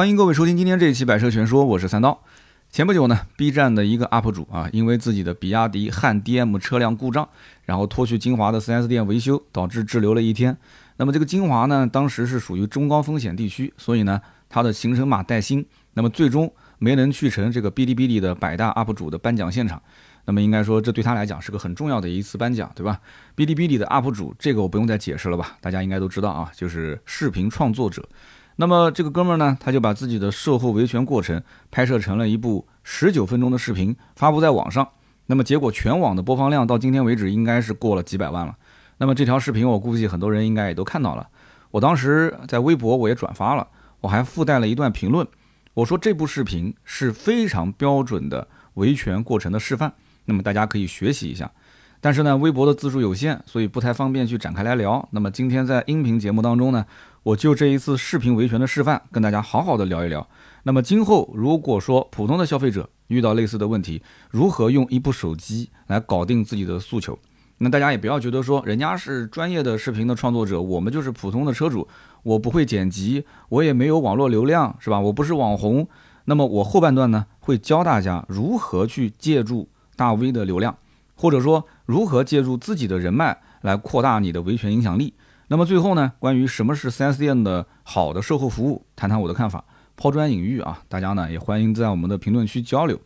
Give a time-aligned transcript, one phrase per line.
[0.00, 2.22] 欢迎各位收听今天这一期《百车全说》，我是三刀。
[2.70, 7.28] 前不久呢，B 站的一个 UP 主啊，因为自己的比亚迪汉 DM 车辆故障，
[7.66, 10.56] 然后拖去金华的 4S 店维修，导致滞留了一天。
[10.96, 14.18] 那么这个金华呢，当时是属于中高风险地区，所以呢，
[14.48, 19.82] 它的行程码带星，那么最终没能去成这个哔哩哔哩的百大 UP 主的颁奖现场。
[20.24, 22.98] 那么应该说，这对他来讲是个很重要的一次颁奖，对吧？
[23.36, 25.58] 哔哩哔哩的 UP 主，这个我不用再解释了吧？
[25.60, 28.02] 大家应该都知道啊，就是视频创作者。
[28.60, 34.86] 那么这个哥们儿呢，他就把自己的售后维权过程拍摄成了一部十九分钟的视频，发布在网上。
[35.28, 38.54] 那么结果全网的播放量到今天为止应该是过了几百万了。
[38.98, 41.26] 那么这条视频我估计很多人应该也都看到了。
[41.70, 43.66] 我当时在微博我也转发了，
[44.02, 45.26] 我还附带了一段评论，
[45.72, 49.90] 我说这部视频是非常标准的维权过程的示范，
[50.26, 51.50] 那么大家可以学习一下。
[52.00, 55.06] 但是呢，微博的字数有限，所以不太方便去展开来聊。
[55.12, 56.86] 那么今天在音频节目当中呢，
[57.22, 60.26] 我就这一次视频维权的示范，跟大家好好的聊一聊。
[60.62, 67.18] 那么今后如果说普通的消费者遇到类似的问题，如何用一部手机来搞定自己的诉求？
[67.58, 71.86] 那大家也不要觉得说人家是专业的视频的创作者，我们就是普通的车主，
[72.22, 74.98] 我不会剪辑，我也没有网络流量，是吧？
[74.98, 75.86] 我不是网红。
[76.24, 80.74] 那么我后半段呢，会教大家如何去借助大 V 的流量。
[81.20, 85.12] 或者说如何借助自己的人脉来扩大你的维权影响力？
[85.48, 89.62] 那么最后呢，关于什么是 4S 店的好的售后服务，谈谈我的看法，
[89.98, 92.98] 抛砖引玉啊，大家呢也欢迎在我们的评论区交流。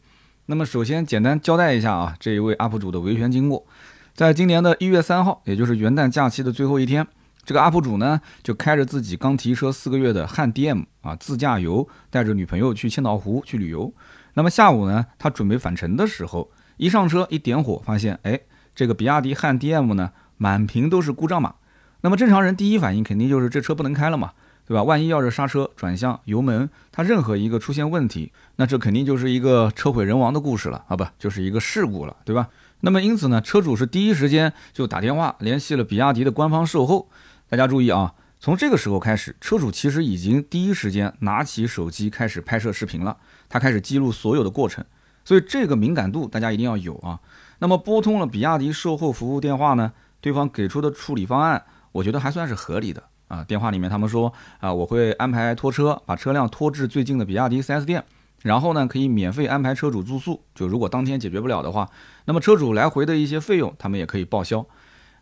[0.47, 3.67] 那么首先简单交代一下啊，这一位 UP 主的维权经过，
[4.15, 7.05] 在今年的一月三号，也就是元旦假期的最后一天，
[7.45, 13.93] 这个 UP 主呢就开着自己刚提车四个月的汉 DM 啊自驾游，带着女朋友去千岛湖去旅游。
[14.35, 16.49] 那么下午呢，他准备返程的时候。
[16.77, 18.41] 一上车一点火，发现哎，
[18.75, 21.55] 这个比亚迪汉 DM 呢，满屏都是故障码。
[22.01, 24.33] 那么正常人第一反应肯定就是这车不能开了嘛，
[24.67, 24.83] 对吧？
[24.83, 32.49] 万一要是刹车、转向、油门，它任何一个出现问题，那这肯定就是一个车毁人亡的故事了啊，不就是一个事故了，对吧？
[32.81, 37.09] 那么因此呢，车主是第一时间就打电话联系了比亚迪的官方售后。
[37.49, 43.17] 大家注意啊，从这个时候开始，车主其实已经第一时间拿起手机开始拍摄视频了，
[43.49, 44.85] 他开始记录所有的过程。
[45.25, 47.19] 所以这个敏感度大家一定要有啊。
[47.61, 51.63] 那么拨通了比亚迪售后服务电话呢，对方给出的处理方案，
[51.93, 53.43] 我觉得还算是合理的啊。
[53.45, 58.05] 电话里面他们说啊，我会安排拖车把车辆拖至最近的比亚迪 4S 店，
[58.43, 60.43] 然后呢可以免费安排车主住宿。
[60.55, 61.89] 就如果当天解决不了的话，
[62.27, 64.65] 那么车主来回的一些费用他们也可以报销。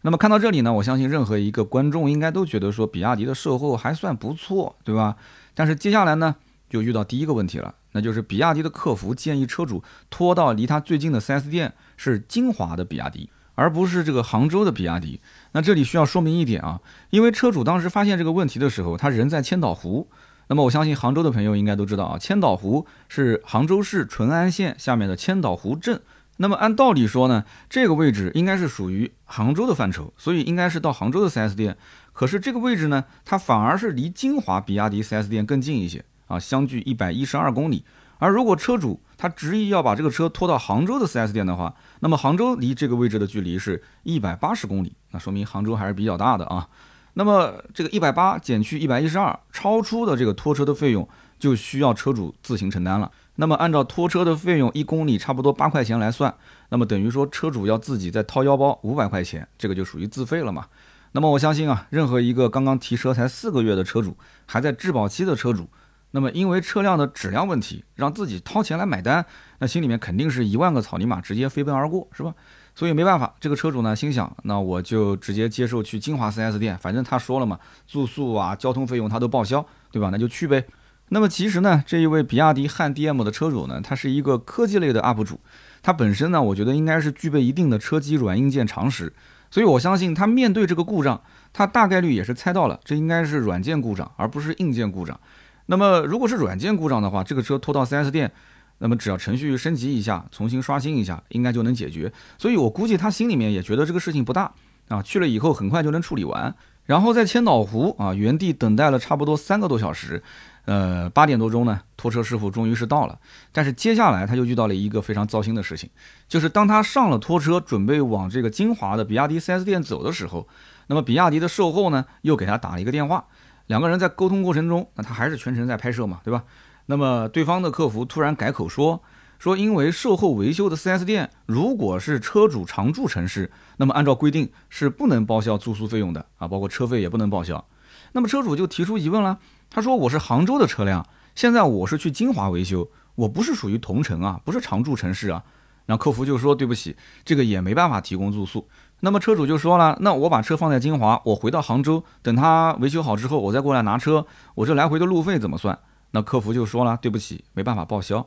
[0.05, 5.15] 那么看到这里呢，我相信任何一个观众应该都觉得说比亚迪的售后还算不错，对吧？
[5.55, 6.35] 但是接下来呢，
[6.73, 7.75] 就遇到第一个问题了。
[7.93, 15.21] 那就是比亚迪的客服建议车主拖到离他最近的 4S 店是金华的比亚迪，而不是这个杭州的比亚迪。
[15.53, 20.09] 那这里需要说明一点啊，因为车主当时发现这个问题的时候，他人在千岛湖。
[20.49, 26.01] 那么我相信杭州的朋友应该都知道啊，千岛湖是杭州市淳安县下面的千岛湖镇。
[26.39, 31.77] 那么按道理说呢，这个位置应该是属于杭州的范畴，所以应该是到杭州的 4S 店。
[32.13, 36.05] 可是这个位置呢，它反而是离金华比亚迪 4S 店更近一些。
[36.33, 37.85] 啊，相距一百一十二公里。
[38.19, 46.69] 而如果车主他执意要把这个车拖到杭州的 4S 店的话，那么杭州离这个位置的距离是一百八十公里，那说明杭州还是比较大的啊。
[47.15, 51.07] 那么这个一百八减去一百一十二，超出的这个拖车的费用
[51.39, 53.11] 就需要车主自行承担了。
[53.35, 56.33] 那么按照拖车的费用一公里差不多八块钱来算，
[56.69, 60.67] 那么等于说车主要自己再掏腰包五百块钱，这个就属于自费了嘛。
[61.11, 64.17] 那么我相信啊，任何一个刚刚提车才四个月的车主，
[64.47, 65.69] 还在质保期的车主。
[66.13, 69.25] 那么，因为车辆的质量问题，让自己掏钱来买单，
[69.59, 72.35] 那心里面肯定是一万个草泥马直接飞奔而过，是吧？
[72.75, 80.11] 所以没办法，这个车主呢心想，那我就直接接受去金华 4S 店，反正他说了嘛，住宿啊、交通费用他都报销，对吧？
[80.11, 80.65] 那就去呗。
[81.09, 85.41] 那么其实呢，这一位比亚迪汉 DM 的车主呢，他是一个科技类的 UP 主，
[85.83, 89.13] 他本身呢，我觉得应该是具备一定的车机软硬件常识，
[89.51, 91.23] 所以我相信他面对这个故障，
[91.53, 95.19] 他大概率也是猜到了，这应该是软件故障，而不是硬件故障。
[95.67, 98.31] 那么，如果是软件故障的话，这个车拖到 4S 店，
[98.79, 102.13] 那么只要程序升级一下，重新刷新一下，应该就能解决。
[102.37, 104.53] 所以我估计他心里面也觉得这个事情不大
[104.89, 106.55] 啊，去了以后很快就能处理完。
[106.85, 110.21] 然后在千岛湖啊，原地等待了差不多三个多小时，
[110.65, 113.17] 呃，八点多钟呢，拖车师傅终于是到了。
[113.53, 115.89] 但是接下来他就遇到了一个非常糟心的事情，
[116.27, 120.49] 就是当他上了拖车，准备往这个金华的比亚迪 4S 店走的时候，
[120.89, 123.25] 那么比亚迪的售后呢，又给他打了一个电话。
[123.67, 126.45] 两个人在沟通过程中，那他还是全程在拍摄嘛，对吧？
[126.87, 129.03] 那么对方的客服突然改口说，
[129.39, 137.65] 说因为售后维修的 4S 店如果是车主常住城市，那么按照规定是不能报销住宿费用的啊，包括车费也不能报销。
[138.13, 139.39] 那么车主就提出疑问了，
[139.71, 145.43] 他说我是杭州的车辆，现在我是去金华维修，我不是属于同城啊，不是常住城市啊。
[145.87, 148.69] 然后客服就说对不起，这个也没办法提供住宿。
[149.05, 155.77] 那么车主就说了，那我把车放在金华，我回到杭州，等他维修好之后，我再过来拿车，我这来回的路费怎么算？
[156.13, 158.25] 那客服就说了，对不起，没办法报销。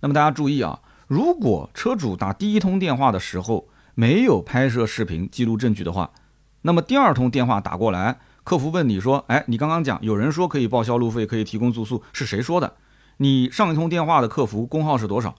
[0.00, 6.10] 那么大家注意啊，如果车主打第一通电话的时候没有拍摄视频记录证据的话，
[6.62, 12.72] 那么第二通电话打过来，客服问你说，哎，你刚刚讲有人说可以报销路费，可以提供住宿，是谁说的？
[13.18, 15.34] 你上一通电话的客服工号是多少？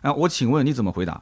[0.00, 1.20] 哎，我请问你怎么回答？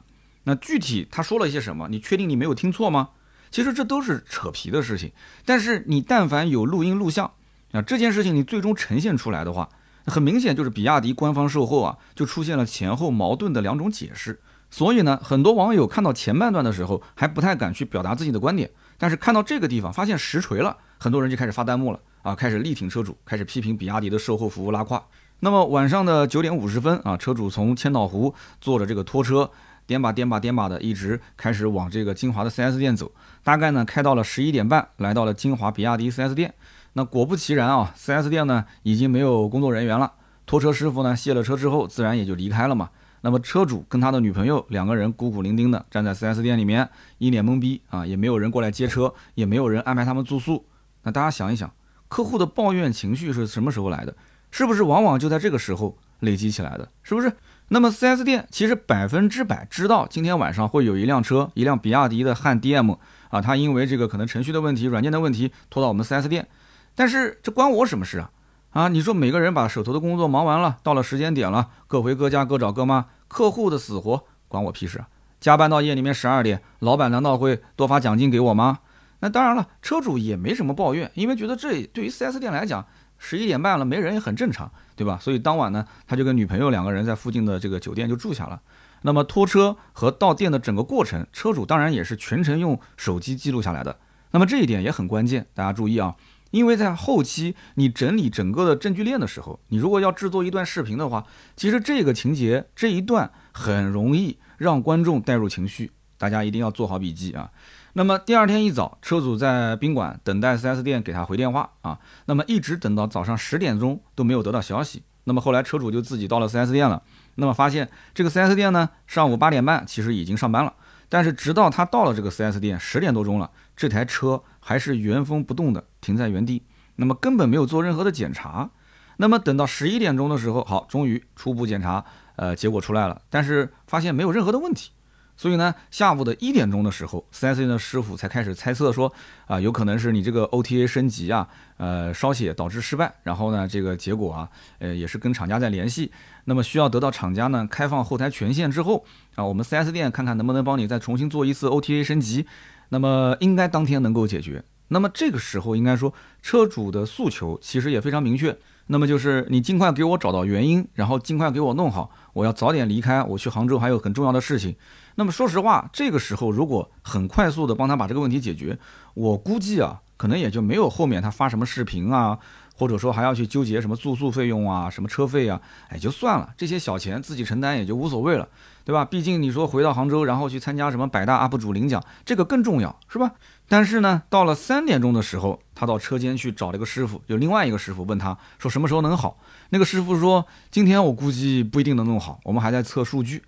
[0.49, 1.87] 那具体他说了一些什么？
[1.89, 3.09] 你确定你没有听错吗？
[3.51, 5.11] 其实这都是扯皮的事情。
[5.45, 7.31] 但是你但凡有录音录像
[7.71, 9.69] 啊，这件事情你最终呈现出来的话，
[10.07, 14.39] 很明显就是比亚迪官方售后啊，就出现了前后矛盾的两种解释。
[14.71, 18.67] 所以呢，很多网友看到前半段的时候还不太敢去表达自己的观点，
[18.97, 25.03] 但是看到这个地方发现实锤了，很多人就开始发弹幕了啊，开始力挺车主，开始批评比亚迪的售后服务拉胯。
[25.41, 29.49] 那么晚上的九点五十分啊，车主从千岛湖坐着这个拖车，
[29.89, 33.11] 颠吧颠吧颠吧的，一直开始往这个金华的 4S 店走。
[33.43, 36.53] 大概呢开到了十一点半，来到了金华比亚迪 4S 店。
[36.93, 40.11] 那果不其然啊，4S 店呢已经没有工作人员了。
[40.45, 42.91] 拖车师傅呢卸了车之后，自然也就离开了嘛。
[43.21, 46.87] 那么车主跟他的女朋友两个人孤苦伶仃的站在 4S 店里面，
[47.17, 50.63] 一脸懵逼啊，也没有人过来接车，也没有人安排他们住宿。
[51.01, 51.73] 那大家想一想，
[52.07, 54.15] 客户的抱怨情绪是什么时候来的？
[54.51, 56.89] 是不是往往就在这个时候累积起来的？
[57.03, 57.31] 是不是？
[57.71, 62.97] 那么 4S 店其实百分之百知道今天晚上会有一辆车，一辆比亚迪的汉 DM
[63.29, 66.47] 啊，它因为这个可能程序的问题、软件的问题拖到我们 4S 店，
[66.95, 68.31] 但是这关我什么事啊？
[68.71, 75.07] 啊，你说每个人把手头的工作忙完了，到了时间点了，各回各家，各找各妈，客户的死活关我屁事啊？
[75.39, 78.79] 加班到夜里面十二点，老板难道会多发奖金给我吗？
[79.19, 82.85] 那当然了，车主也没什么抱怨，因为觉得这对于 4S 店来讲。
[83.19, 85.19] 十一点半了，没人也很正常，对吧？
[85.21, 88.59] 所以当晚呢，他就跟女朋友两个人在附近的这个酒店就住下了。
[89.03, 93.97] 那么拖车和到店的整个过程，车主当然也是全程用手机记录下来的。
[94.31, 96.15] 那么这一点也很关键，大家注意啊，
[96.51, 101.25] 因为在后期你整理整个的证据链的时候，你如果要制作一段视频的话，
[101.55, 107.49] 其实这个情节这一段很容易让观众带入情绪，大家一定要做好笔记啊。
[107.93, 111.99] 那么第二天一早，车主在宾馆等待 4S 店给他回电话啊。
[112.25, 115.03] 那么一直等到早上十点钟都没有得到消息。
[115.25, 117.01] 那么后来车主就自己到了 4S 店了。
[117.35, 120.73] 那么发现这个 4S 店呢，上午八点半其实已经上班了。
[121.07, 126.63] 但是直到他到了这个 4S 店十点多钟了，这台车还是原封不动的停在原地。
[126.97, 128.69] 那么根本没有做任何的检查。
[129.17, 134.91] 那么等到十一点钟的时候，好，终于初步检查，呃，结果出来了，但是发现没有任何的问题。
[135.39, 139.09] 所以呢，下午的一点钟的时候，4S 店的师傅才开始猜测说，
[139.47, 141.47] 啊，有可能是你这个 OTA 升级啊，
[141.77, 143.09] 呃，烧写导致失败。
[143.23, 144.49] 然后呢，这个结果啊，
[144.79, 146.11] 呃，也是跟厂家在联系，
[146.43, 149.05] 那么需要得到厂家呢开放后台权限之后，
[149.35, 152.45] 啊，我们 4S 店看看能不能帮你再重新做一次 OTA 升级。
[152.89, 154.61] 那么应该当天能够解决。
[154.89, 158.57] 那么这个时候应该说，车主的诉求其实也非常明确，
[158.87, 164.75] 那么就是你尽快给我找到原因，然后尽快给我弄好，我要早点离开，我去杭州还有很重要的事情。
[165.19, 168.79] 那么说实话，这个时候如果很快速的帮他把这个问题解决，
[169.15, 172.39] 我估计啊，可能也就没有后面他发什么视频啊，
[172.73, 178.47] 或者说还要去纠结什么住宿费用啊、什么车费啊，哎，就算了，这些小钱自己承担也就无所谓了，
[178.85, 179.03] 对吧？
[179.03, 183.33] 毕竟你说回到杭州，然后去参加什么百大 UP 主领奖，这个更重要，是吧？
[183.67, 189.37] 但是呢，到了三点钟的时候，他到车间去找了一个师傅，就另外一个师傅问他说什么时候能好，
[189.71, 193.43] 那个师傅说今天我估计不一定能弄好，我们还在测数据。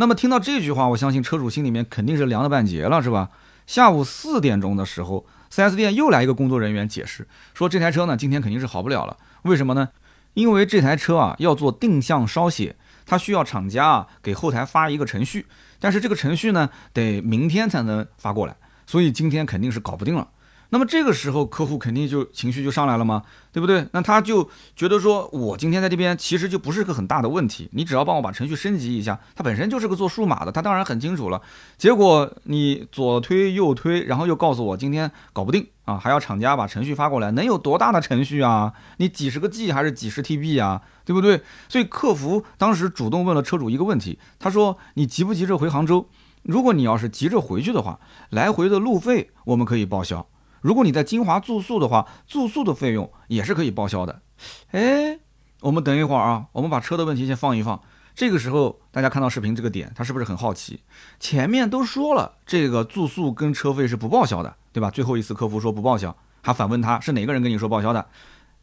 [0.00, 3.28] 那么听到这句话，我相信车主心里面肯定是凉了半截了，是吧？
[3.66, 9.18] 下午四点钟的时候，4S 店又来一个工作人员解释说，这台车呢今天肯定是好不了了。
[9.42, 9.90] 为什么呢？
[10.32, 15.44] 因为这台车啊要做定向烧写，它需要厂家啊给后台发一个程序，
[15.78, 20.26] 但是这个程序呢得明天才能发过来，所以今天肯定是搞不定了。
[20.72, 23.22] 那么这个时候，客户肯定就情绪就上来了嘛？
[23.52, 23.86] 对不对？
[23.92, 31.42] 那他就觉得说，我今天在这边其实就不是个很大的问题，你只要帮我把程序升级一下，它本身就是个做数码的，他当然很清楚了。
[31.76, 38.72] 结果你左推右推，然后又告诉我今天搞不定啊，还要厂家把程序发过来，能有多大的程序啊？
[38.98, 40.82] 你几十个 G 还是几十 TB 啊？
[41.04, 41.42] 对不对？
[41.68, 46.06] 所以客服当时主动问了车主一个问题，他说：“你急不急着回杭州？
[46.44, 47.98] 如果你要是急着回去的话，
[48.30, 50.24] 来回的路费我们可以报销。”
[50.60, 54.22] 如果你在金华住宿的话，住宿的费用也是可以报销的。
[54.70, 55.18] 哎，
[55.60, 57.80] 我们等一会儿啊，我们把车的问题先放一放。
[58.14, 60.80] 这个时候大家看到视频这个点，他是不是很好奇？
[61.18, 64.90] 前面都说了，这个住宿跟车费是不报销的，对吧？
[64.90, 68.06] 最后一次客服说不报销，还反问他是哪个人跟你说报销的？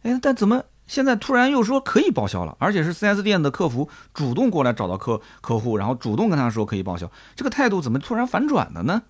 [0.04, 9.02] 哎，但怎么现在突然又说可以报销了，而且是 4S 店的客服主动过来找到客客户，然后主动跟他说可以报销，这个态度怎么突然反转了呢？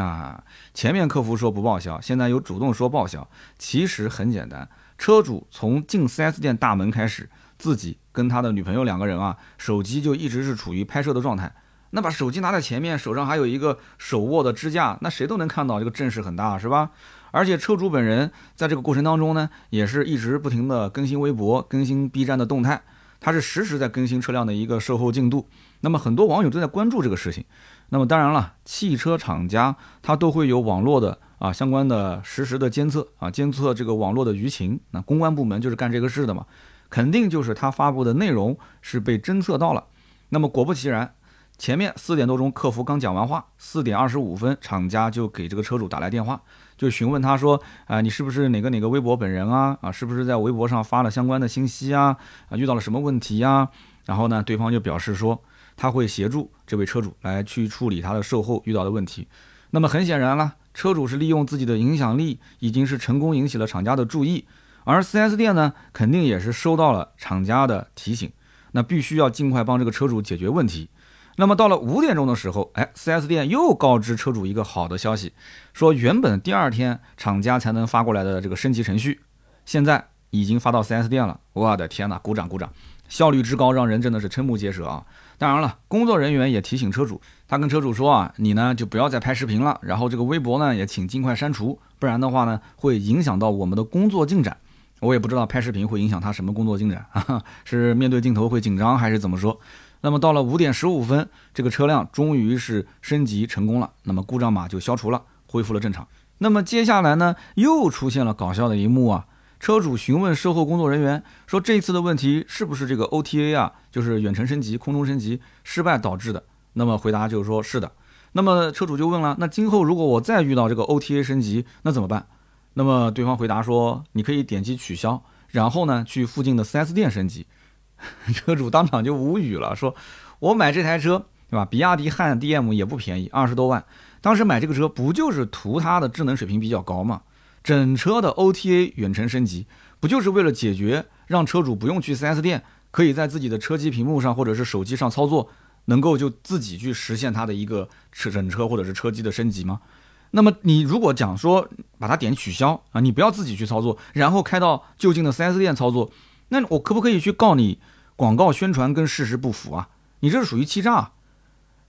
[0.00, 3.28] 啊，前面客服说不报销，现在又主动说报销，
[3.58, 7.28] 其实很简单，车主从进 4S 店大门开始，
[7.58, 11.52] 自己跟他的女朋友两个人啊，手机就一直是处于拍摄的状态。
[11.90, 16.90] 那把手机拿在前面，手上还有一个手握的支架，那谁都能看到这个阵势很大，是吧？
[17.30, 22.82] 而且车主本人在这个过程当中呢，也是一直不停的更新微博、更新 B 站的动态，
[23.20, 25.48] 他是实时在更新车辆的一个售后进度。
[25.80, 27.44] 那么很多网友都在关注这个事情。
[27.90, 34.80] 那么当然了，汽车厂家它都会有网络的啊相关的实时的监测啊，监测这个网络的舆情。
[34.90, 36.44] 那公关部门就是干这个事的嘛，
[36.90, 39.84] 肯定就是他发布的内容是被侦测到了。
[40.28, 41.14] 那么果不其然。
[41.56, 46.40] 前面四点多钟，客服刚讲完话，四点二十五分，厂家就给这个车主打来电话，
[46.76, 49.76] 就询问他说：“啊，你是不是哪个哪个微博本人啊？
[49.80, 52.16] 啊，是不是在微博上发了相关的信息啊？
[52.48, 53.68] 啊，遇到了什么问题呀？”
[54.06, 55.42] 然后呢，对方就表示说
[55.78, 59.28] 他会协助这位车主来去处理他的售后遇到的问题。
[59.70, 64.44] 那么很显然了，车主是利用自己的影响力，已经是成功引起了厂家的注意，
[64.84, 68.32] 而 4S 店呢，肯定也是收到了厂家的提醒，
[68.72, 70.90] 那必须要尽快帮这个车主解决问题。
[71.36, 75.32] 那么到了五点钟的时候，哎，4S 店又告知车主一个好的消息，
[75.72, 79.20] 说原本第二天厂家才能发过来的这个升级程序，
[79.64, 81.38] 现在已经发到 4S 店了。
[81.52, 82.72] 我的天呐，鼓掌鼓掌，
[83.08, 85.04] 效率之高让人真的是瞠目结舌啊！
[85.38, 94.56] 当然了，工作人员也提醒车主，他跟车主说啊，你呢就不要再拍视频了，然后这个微博呢也请尽快删除，不然的话呢会影响到我们的工作进展。
[95.00, 97.40] 我也不知道拍视频会影响他什么工作进展啊？
[97.64, 99.56] 是面对镜头会紧张还是怎么说？
[100.00, 106.06] 那么到了五点十五分，这个车辆终于是升级成功了，那么故障码就消除了，恢复了正常。
[106.38, 109.26] 那么接下来呢，又出现了搞笑的一幕啊！
[109.60, 116.42] 车主询问售后工作人员说：“这一次的问题是不是这个 OTA 啊，就是远程升级、空中升级失败导致的？”
[116.74, 117.90] 那么回答就是说是的。
[118.32, 122.26] 那么车主就问了：“那今后如果我再遇到这个 OTA 升级，那怎么办？”
[122.74, 127.46] 那么对方回答说：“你可以点击取消，然后呢去附近的 4S 店升级。
[128.32, 129.92] ”车主当场就无语了，说
[130.38, 131.64] ：“我买这台车，对吧？
[131.64, 133.84] 比亚迪汉 DM 也不便宜，二十多万。
[134.20, 137.22] 当时买这个车不就是图它的智能水平比较高吗？
[137.68, 139.66] 整车的 OTA 远程升级，
[140.00, 145.50] 不就是为了解决让车主不用去 4S 店，可以在自己的车机屏幕上或者是手机上操作，
[145.84, 149.82] 能够就自己去实现它的一个车整车或者是车机的升级吗？
[150.30, 156.10] 那么你如果讲说把它点取消啊，你不要自己去操作，然后开到就近的 4S 店操作。”
[156.48, 157.78] 那我可不可以去告你
[158.16, 159.90] 广告宣传跟事实不符啊？
[160.20, 161.10] 你这是属于欺诈。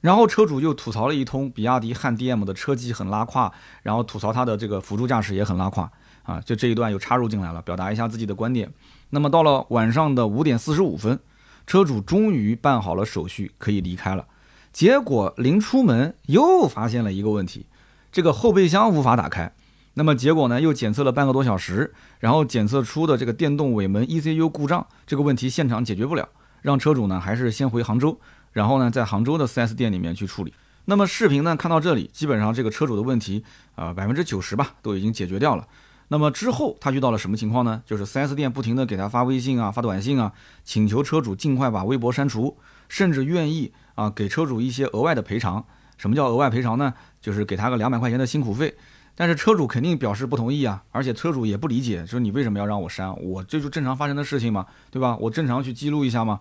[0.01, 3.51] 然后车主又吐槽了一通，比亚迪汉 DM 的车机很拉胯，
[3.83, 5.91] 然后吐槽它的这个辅助驾驶也很拉胯
[6.23, 8.71] 啊，就这一段又插入进来了，表达一下自己的观点。
[9.09, 11.19] 那么到了晚上的五点四十五分，
[11.67, 14.25] 车主终于办好了手续，可以离开了。
[14.71, 17.65] 结果临出门又发现了一个问题，
[18.11, 19.51] 这个后备箱无法打开。
[19.95, 20.61] 那么结果呢？
[20.61, 26.29] 又检测了半个多小时，然后检测出的这个电动尾门 ECU 故障，这个问题现场解决不了，
[26.61, 28.17] 让车主呢还是先回杭州，
[28.51, 30.53] 然后呢在杭州的 4S 店里面去处理。
[30.85, 33.43] 那么视频呢看到这里，基本上这个车主的问题
[33.75, 35.67] 啊百分之九十吧都已经解决掉了。
[36.07, 37.83] 那么之后他遇到了什么情况呢？
[37.85, 45.63] 就是 4S 店不停的给他发微信啊、发短信啊，请求车主尽快把微博删除，甚至愿意啊给车主一些额外的赔偿。
[45.97, 46.93] 什么叫额外赔偿呢？
[47.21, 48.73] 就是给他个两百块钱的辛苦费。
[49.13, 53.13] 但是车主肯定表示不同意啊，而且车主也不理解，说你为什么要让我删？
[53.21, 55.15] 我这就正常发生的事情嘛，对吧？
[55.17, 56.39] 我正常去记录一下嘛。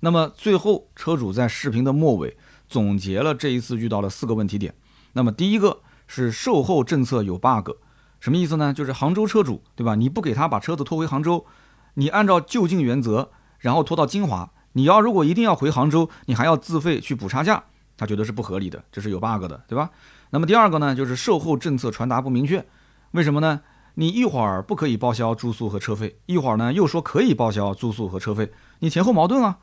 [0.00, 2.36] 那么最后，车主在视频的末尾
[2.68, 4.74] 总结了这一次遇到了四个问题点。
[5.12, 7.70] 那么第一个是售后政策有 bug，
[8.18, 8.72] 什么意思呢？
[8.72, 9.94] 就是杭州车主，对吧？
[9.94, 11.44] 你不给他把车子拖回杭州，
[11.94, 17.62] 你按照就近原则，然后拖到金华，你要如果一定要回杭州，你还要自费去补差价，
[17.96, 19.90] 他觉得是不合理的，这是有 bug 的，对吧？
[20.30, 22.64] 那么第二个呢，就是售后政策传达不明确，
[23.10, 23.60] 为什么呢？
[23.96, 29.58] 你一会儿不可以报销住宿和车费，一会儿呢又说可以报销住宿和车费，你前后矛盾啊。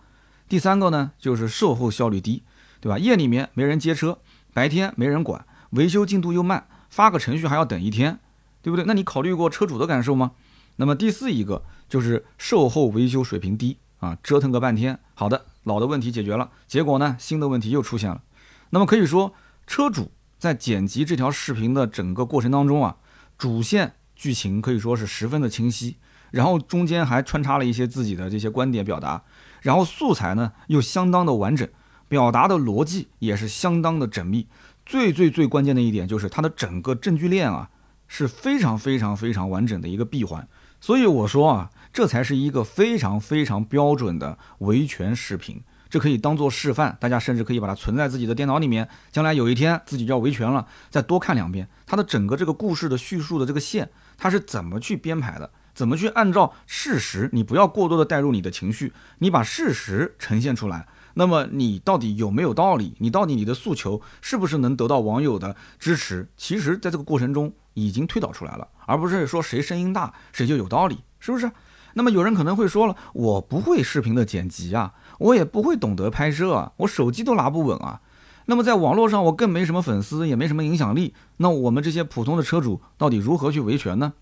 [0.48, 2.44] 第三个呢，就是售后效率低，
[2.80, 2.98] 对吧？
[2.98, 4.20] 夜里面没人接车，
[4.54, 8.20] 白天没人管，维修进度又慢，发个程序还要等一天，
[8.62, 8.86] 对不对？
[8.86, 10.32] 那你考虑过车主的感受吗？
[10.77, 18.22] 那么第四一个就是售后维修水平低啊，折腾个半天，好的，老的问题解决了，结果呢，新的问题又出现了。
[18.70, 19.34] 那么可以说，
[19.66, 20.12] 车主。
[20.39, 22.98] 在剪辑这条视频的整个过程当中啊，
[23.39, 25.98] 主线剧情可以说是十分的清晰，
[26.30, 29.24] 然后中间还穿插了一些自己的这些观点表达，
[29.62, 31.68] 然后素材呢又相当的完整，
[32.08, 34.48] 表达的逻辑也是相当的缜密。
[34.86, 37.70] 最最最关键的一点就是它的整个证据链啊
[38.08, 40.48] 是非常非常非常完整的一个闭环，
[40.80, 45.62] 所以我说啊，这才是一个非常非常标准的维权视频。
[45.90, 48.88] 这可以当做示范，大家甚至可以把它存在自己的电脑里面。
[49.10, 60.88] 将来有一天自己就要维权了，再多看两遍它的整个这个故事的叙述的这个线，它是怎么去编排的，怎么去按照事实，你不要过多的带入你的情绪，你把事实呈现出来。
[61.14, 62.96] 那么你到底有没有道理？
[62.98, 66.28] 你到底你的诉求是不是能得到网友的支持？
[66.36, 71.52] 其实，在这个过程中已经推导出来了，而不是说谁声音大谁就有道理，是不是？
[71.94, 74.96] 那么有人可能会说了，我不会视频的剪辑啊。
[75.20, 78.02] 我也不会懂得拍摄啊，我手机都拿不稳啊。
[78.48, 81.14] 那么在网络上我更没什么粉丝，也没什么影响力。
[81.38, 84.14] 那我们这些普通的车主到底如何去维权呢？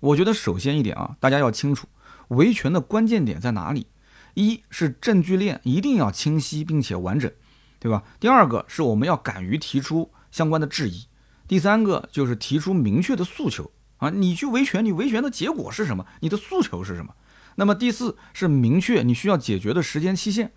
[0.00, 1.86] 我觉得首先一点啊，大家要清楚
[2.28, 3.86] 维权的关键点在哪里。
[4.34, 7.30] 一是证据链一定要清晰并且完整，
[7.78, 8.02] 对吧？
[8.20, 11.06] 第二个是我们要敢于提出相关的质疑。
[11.48, 16.04] 第三个就是提出明确的诉求啊，你去维权，你维权的结果是什么？
[16.20, 17.14] 你的诉求是什么？
[17.54, 20.52] 那么第四是明确你需要解决的时间期限。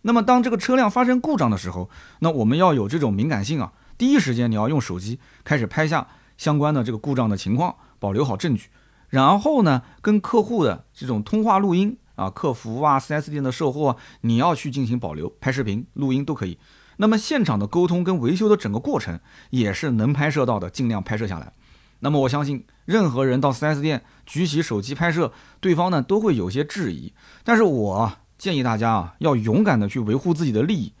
[0.00, 1.90] 那么当这个车辆发生故障的时候，
[2.20, 8.70] 那我们要有这种敏感性啊，第一时间你要用手机开始拍下相关的这个故障的情况，保留好证据。
[9.08, 16.58] 然后呢，跟客户的这种通话录音啊，客服啊，4S 店的售后啊，你要去进行保留，拍视频、录音都可以。
[16.98, 21.52] 那么现场的沟通跟维修的整个过程也是能拍摄到的，尽量拍摄下来。
[22.00, 27.12] 那么我相信，任何人到 4S 店举起手机拍摄，对方呢都会有些质疑。
[27.44, 30.92] 但是我建议大家啊，要勇敢的去维护自己的利益。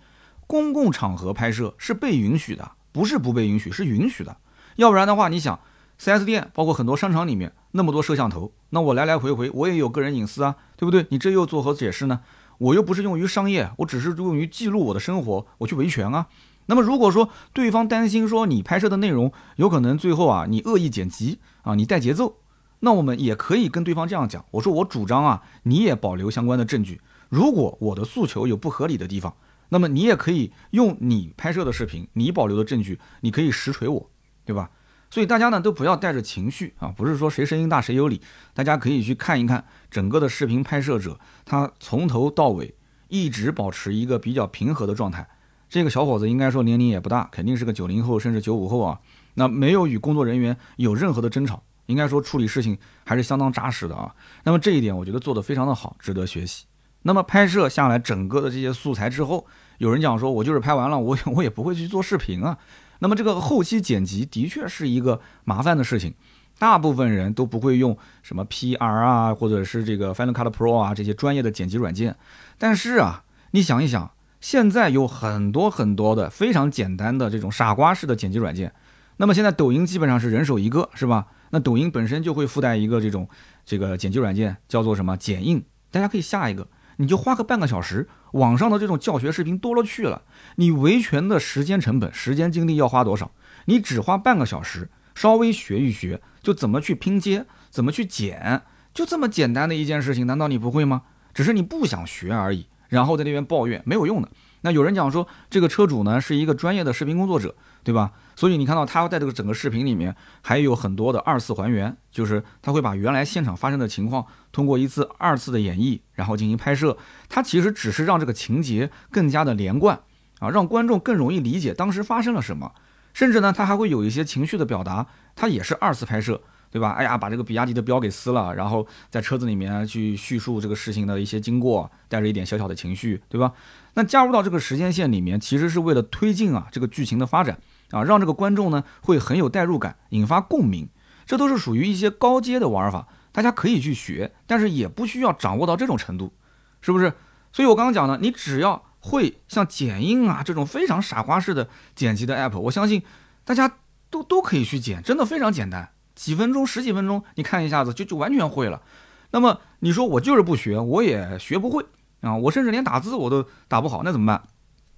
[0.46, 4.36] 公共场合拍摄是被允许的，不是不被允许，是允许的。
[4.76, 5.60] 要不然的话，你想
[6.00, 11.06] ，4S 店包括很多商场里面那么多摄像头，那我来来回回我也有个人隐私啊，对不对？
[11.10, 12.22] 你这又作何解释呢？
[12.58, 16.26] 我又不是用于商业，我只是用于记录我的生活，我去维权啊。
[16.66, 22.38] 那么如果说对方担心说你拍摄的内容有可能最后啊你恶意剪辑啊你带节奏，
[22.80, 29.32] 那我们也可以跟对方这样讲，我说我主张啊你也保留相关的证据，如果我的诉求有不合理的地方，
[29.68, 34.10] 那么你也可以用你拍摄的视频，你保留的证据，你可以实锤我，
[34.44, 34.68] 对吧？
[35.10, 38.20] 所以大家呢都不要带着情绪啊，不是说谁声音大谁有理，
[38.52, 42.74] 大家可以去看一看整个的视频拍摄者，他从头到尾
[43.08, 45.26] 一直保持一个比较平和的状态。
[45.68, 49.00] 这个小伙子应该说年龄也不大，肯定是个九零后甚至九五后啊。
[49.34, 54.14] 那没有与工作人员有任何的争吵，应该说处理事情还是相当扎实的啊。
[54.44, 56.64] 那么这一点我觉得做得非常的好，值得学习。
[57.02, 59.46] 那么拍摄下来整个的这些素材之后，
[59.78, 62.58] 有人讲说我就是拍完了，我我也不会去做视频啊。
[63.00, 66.14] 那么这个后期剪辑的确是一个麻烦的事情，
[66.58, 72.16] 大部分人都不会用什么 PR 啊，或者是这个 Final Cut Pro 啊这些专业的剪辑软件。
[72.58, 74.10] 但是啊，你想一想。
[74.40, 78.72] 现在有很多很多的非常简单的这种傻瓜式的剪辑软件，
[79.16, 81.26] 那么现在抖音基本上是人手一个，是吧？
[81.50, 83.28] 那抖音本身就会附带一个这种
[83.64, 90.22] 这个剪辑软件，叫做什么剪映，大家可以下一个，你就花个半个小时，网上的这种教学视频多了去了。
[90.56, 93.32] 你维权的时间成本、时间精力要花多少？
[93.64, 101.02] 你只花半个小时，稍微学一学，就怎么去拼接，怎么去剪，就这么简单的一件事情，难道你不会吗？
[101.32, 102.66] 只是你不想学而已。
[102.88, 104.30] 然后在那边抱怨没有用的。
[104.62, 107.54] 那有人讲说，这个车主呢是一个专业的视频工作者，
[107.88, 108.12] 对吧？
[108.36, 116.98] 所以你看到他在这个整个视频里面还有很多的二次还原，就是他会把原来现场发生的情况通过一次二次的演绎，然后进行拍摄。
[117.30, 119.98] 他其实只是让这个情节更加的连贯
[120.40, 122.72] 啊，让观众更容易理解当时发生了什么。
[123.14, 126.42] 甚至呢，他还会有一些情绪的表达，他也是二次拍摄。
[126.70, 126.90] 对吧？
[126.90, 133.54] 哎呀，把这个比亚迪的标给撕了，然后在车子里面去叙述这个事情的一些经过，带着一点小小的情绪，对吧？
[133.94, 137.58] 那加入到这个时间线里面，其实是为了推进啊这个剧情的发展
[137.90, 140.88] 啊，让这个观众呢会很有代入感，引发共鸣。
[141.26, 146.32] 这都是属于一些高阶的玩法，大家可以去学，但是也不需要掌握到这种程度，
[146.80, 147.12] 是不是？
[147.52, 153.02] 所以我刚刚讲的，你只要会像剪映啊这种非常傻瓜式的剪辑的 app，我相信
[153.44, 153.70] 大家
[154.08, 155.90] 都都可以去剪，真的非常简单。
[156.14, 158.82] 几分钟、十几分钟，你看一下子就就完全会了。
[159.30, 161.84] 那么你说我就是不学，我也学不会
[162.22, 162.34] 啊！
[162.36, 164.42] 我甚至连打字我都打不好，那怎么办？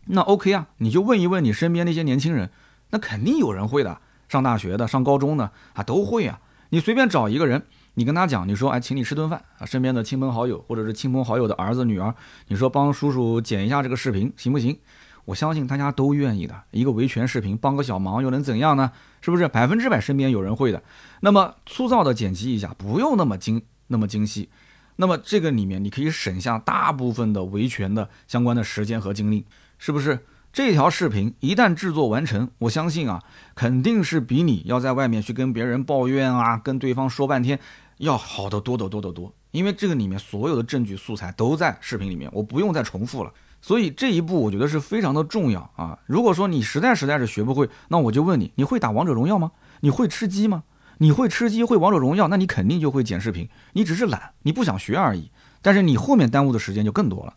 [0.07, 2.51] 那 OK 啊，你就问一问你身边那些年轻人，
[2.91, 3.99] 那肯定有人会的。
[4.29, 6.41] 上大学的、上高中的啊，都会啊。
[6.69, 7.63] 你随便找一个人，
[7.95, 12.15] 你跟他讲，你说哎，请你吃顿饭啊，身边的亲朋好友或者是亲朋好友的儿子女儿，
[12.47, 14.79] 你说帮叔叔剪一下这个视频行不行？
[15.25, 16.63] 我相信大家都愿意的。
[16.71, 18.93] 一个维权视频，帮个小忙又能怎样呢？
[19.21, 20.81] 是不是百分之百身边有人会的？
[21.23, 24.49] 那么粗糙的剪辑一下，不用那么精那么精细。
[24.97, 29.45] 那么这个里面你可以省下大部分的维权的相关的时间和精力，
[29.79, 30.21] 是不是？
[30.53, 33.23] 这条视频一旦制作完成，我相信啊，
[33.55, 37.61] 肯定是比你要在外面去跟别人抱怨啊，跟对方说半天，
[37.99, 43.33] 要好得多得多得多，因为这个里面所有的证据素材都在视频里面，我不用再重复了。
[43.63, 45.97] 所以这一步我觉得是非常的重要啊！
[46.07, 49.53] 如果说你实在实在是学不会，那我就问你，你会打王者荣耀吗？
[49.81, 50.65] 你会吃鸡吗？
[50.99, 55.31] 你会吃鸡会王者荣耀，那你肯定就会剪视频，你只是懒，你不想学而已。
[55.63, 57.35] 但是你后面耽误的时间就更多了。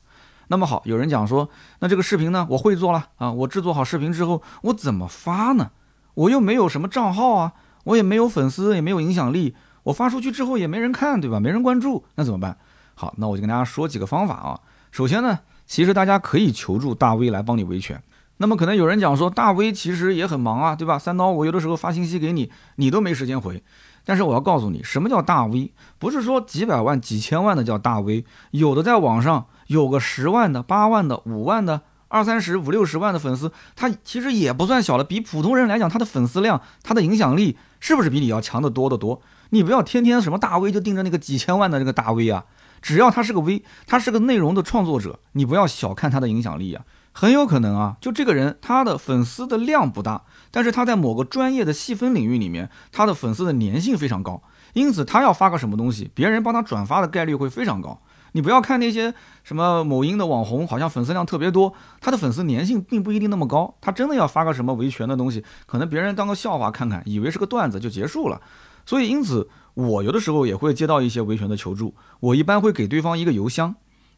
[0.54, 5.72] 那么好，有人讲说，那这个视频呢，我会做了啊，我制作好视频之后，我怎么发呢？
[6.14, 7.54] 我又没有什么账号啊，
[7.86, 11.40] 我也没有粉丝，也没有影响力，我发出去之后也没人看，对吧？
[11.40, 12.56] 没人关注，那怎么办？
[12.94, 14.60] 好，那我就跟大家说几个方法啊。
[14.92, 15.40] 首先呢。
[15.66, 18.04] 其实大家可以求助大 V 来帮你维权。
[18.36, 21.00] 那么可能有人讲说，大 V 其实也很忙啊，对吧？
[21.00, 23.64] 三刀，我有的时候发信息给你，你都没时间回。
[24.06, 25.72] 但是我要告诉你，什么叫大 V？
[25.98, 35.04] 不是说几百万、几千万的叫大 V，有的在网上有个十万的、八万的、五万的、二三十、五六十万的粉丝，他其实也不算小了。
[35.04, 39.22] 比普通人来讲，他的粉丝量、他的影响力是不是比你要强得多得多？
[39.52, 42.46] 你不要天天什么大 V 就盯着那个几千万的这个大 V 啊。
[42.82, 54.42] 只要他是个 V，他是个内容的创作者，你不要小看他的影响力啊，很有可能啊，就这个人他的粉丝的量不大，但是他在某个专业的细分领域里面，他的粉丝的粘性非常高，
[54.74, 58.02] 因此他要发个什么东西，别人帮他转发的概率会非常高。
[58.32, 68.42] 你不要看那些什么某音的网红，好像粉丝量特别多，他的粉丝粘性并不一定那么高，他真的要发个什么维权的东西，可能别人当个笑话看看，以为是个段子就结束了，
[68.86, 69.48] 所以因此。
[69.76, 73.74] 我有的时候也会接到一些维权的求助，我一般会给对方一个邮箱，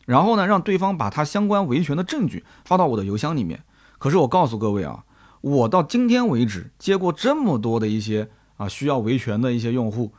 [0.05, 3.63] 然后呢，让对方把他相关维权的证据发到我的邮箱里面。
[3.97, 5.03] 可是我告诉各位啊，
[5.41, 10.13] 我到今天为止接过这么多的一些啊需要维权的一些用户，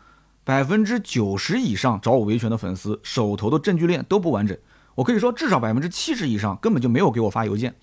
[0.45, 4.57] 百分之九十以上找我维权的粉丝手头的证据链都不完整，
[4.97, 7.75] 我可以说至少百分之七十以上根本就没有给我发邮件。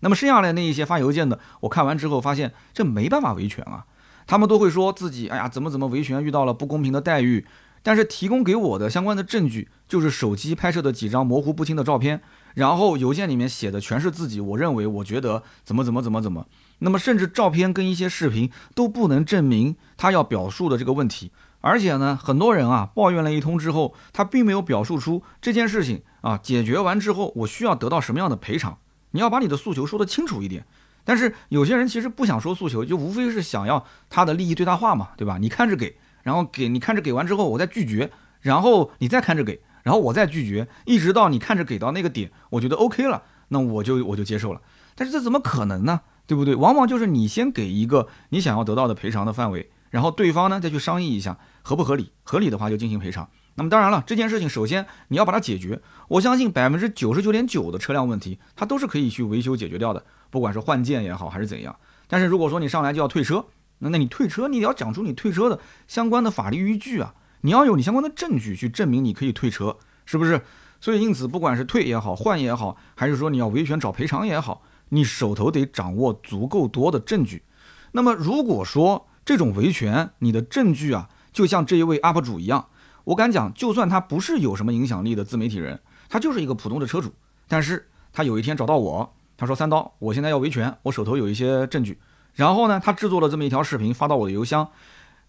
[0.00, 3.84] 那么剩下来那一些发邮件的，我看完之后发现这没办法维权啊。
[4.26, 7.46] 他们都会说自己，哎呀，怎么怎么维权遇到了不公平的待遇，
[7.82, 12.22] 但是提供给我的相关的证据就是手机拍摄的几张模糊不清的照片，
[12.54, 16.46] 然后邮件里面写的全是自己，我认为，我觉得怎么怎么怎么怎么，
[16.78, 28.78] 那么甚至照片跟一些视频都不能证明他要表述的这个问题，而且呢，很多人啊抱怨了一通之后，他并没有表述出这件事情啊解决完之后我需要得到什么样的赔偿，
[29.10, 30.64] 你要把你的诉求说得清楚一点。
[31.04, 35.36] 但是有些人其实不想说诉求，就无非是想要他的利益最大化嘛，对吧？
[35.38, 44.60] 你看着给，然后给你看着给完之后，我再拒绝，然后你再看着给，然后我再拒绝，一直到你看着给到那个点，我觉得 OK 了，那我就我就接受了。
[44.94, 46.00] 但是这怎么可能呢？
[46.26, 46.54] 对不对？
[46.54, 53.28] 往往就是你先给一个你想要得到的赔偿的范围，然后对方呢再去商议一下合不合理，合理的话就进行赔偿。
[53.56, 60.02] 那么当然了，这件事情首先你要把它解决，我相信百分之九十九点九的车辆问题，它都是可以去维修解决掉的。
[60.30, 63.44] 不管是换件也好，还是怎样，但是如果说你上来就要退车，
[63.82, 70.40] 那那你退车，你要讲出你退车的相关的法律依据啊，你要有你相关的证据去证明你可以退车，是不是？
[70.80, 77.42] 所以因此，不管是退也好，换也好，还是说你要维权找赔偿也好，你手头得掌握足够多的证据。
[77.90, 82.68] 那么如果说这种维权，你的证据啊，就像这一位 UP 主一样，
[83.04, 87.12] 我敢讲，就算他不是有什么影响力的自媒体人，他就是一个普通的车主，
[87.48, 89.14] 但是他有一天找到我。
[89.34, 91.98] 他说：“三刀，我现在要维权，我手头有一些证据。
[92.34, 94.68] 然后呢，他制作了这么一条视频发到我的邮箱。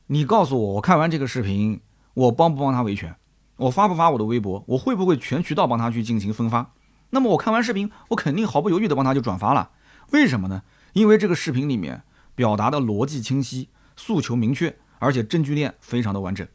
[0.07, 1.81] 你告诉我，我看完这个视频，
[2.13, 3.15] 我帮不帮他维权？
[3.57, 4.63] 我发不发我的微博？
[4.67, 6.71] 我会不会全渠道帮他去进行分发？
[7.11, 9.71] 那么我看完视频，我肯定毫不犹豫的帮他就转发了。
[10.11, 10.63] 为什么呢？
[10.93, 12.03] 因为这个视频里面
[12.35, 16.47] 表达的逻辑清晰，诉求明确，而且证据链非常的完整。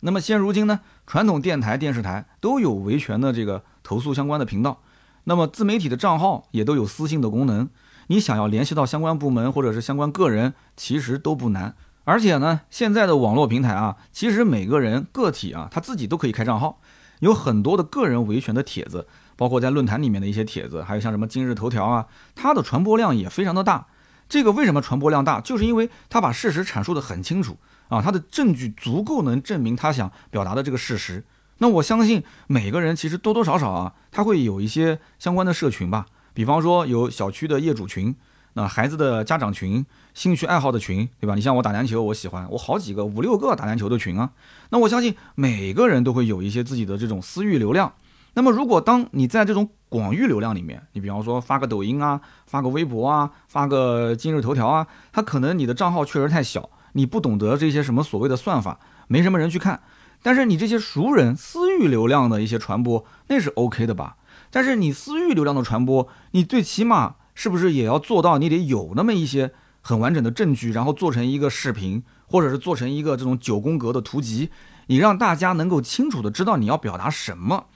[0.00, 4.80] 那么现如今呢，传统电台、电视台都有维权的这个投诉相关的频道。”
[5.24, 7.68] 那么自媒体的账号也都有私信的功能，
[8.10, 11.76] 你想要联系到相关部门或者是相关个人，其实都不难。
[12.02, 16.80] 而且呢，现在的网络平台啊，其实每个人个体啊，他自己都可以开账号，
[17.20, 23.86] 有很多的个人维权的帖子，包括在论坛里面的一些帖子，还有像什么今日头条啊，它的传播量也非常的大。
[24.28, 25.40] 这个为什么传播量大？
[25.40, 27.58] 就是因为他把事实阐述的很清楚
[27.90, 31.24] 啊，他的证据足够能证明他想表达的这个事实。
[31.58, 36.06] 那我相信每个人其实多多少少啊，他会有一些相关的社群吧，
[36.40, 38.16] 比方说有小区的业主群，
[38.54, 41.34] 那孩子的家长群，兴趣爱好的群，对吧？
[41.34, 44.30] 你像我打篮球，我喜欢我好几个五六个打篮球的群啊。
[44.70, 47.92] 那我相信每个人都会有一些自己的这种私域流量。
[48.32, 59.82] 那么如果当你在这种广域流量里面，你比方说发个抖音啊，发个微博啊，发个今日头条啊，他可能你的账号确实太小，你不懂得这些什么所谓的算法，没什么人去看。
[60.22, 64.16] 但是你这些熟人私域流量的一些传播，那是 OK 的吧？
[64.50, 68.38] 但是你私域流量的传播，你最起码是不是也要做到？
[68.38, 74.50] 你得有那么一些很完整的证据，然后做成一个视频，或者是做成一个这种九宫格的图集，
[74.88, 77.66] 你让大家能够清楚的知道你要表达什么，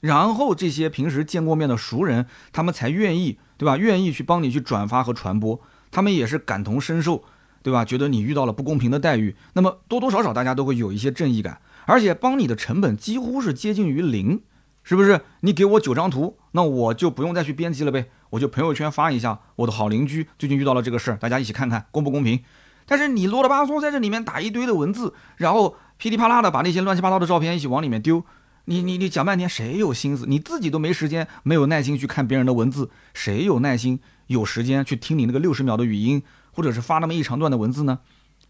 [0.00, 3.76] 然后这些平时见过面的熟人，他们才愿意，对吧？
[3.76, 7.22] 愿意去帮你去转发和传播，他们也是感同身受，
[7.62, 7.84] 对吧？
[7.84, 14.42] 觉得你遇到了不公平的待遇，那么多多少少大家都会有一些正义感，而且帮你的成本几乎是接近于零。
[14.84, 18.10] 是不是你给我九张图，那我就不用再去编辑了呗？
[18.30, 22.44] 我就朋友圈发一下，我的好邻居最近遇到了这个事儿，大家一起看看公不公平？
[22.86, 28.22] 但是你啰里吧嗦在这里面打一堆的文字，然后噼里啪啦的把那些乱七八糟的照片一起往里面丢，
[28.66, 30.26] 你你你讲半天，谁有心思？
[30.26, 38.00] 你自己都没时间，没有耐心去看别人的文字，谁有耐心有时间去听你那个六十秒的语音，或者是发那么一长段的文字呢？